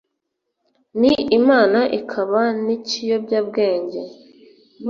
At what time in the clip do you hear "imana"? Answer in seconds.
1.39-1.79